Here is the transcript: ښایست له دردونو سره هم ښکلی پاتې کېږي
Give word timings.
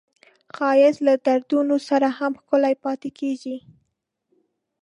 ښایست 0.55 0.99
له 1.07 1.13
دردونو 1.25 1.75
سره 1.89 2.07
هم 2.17 2.33
ښکلی 2.41 2.75
پاتې 2.83 3.09
کېږي 3.19 3.57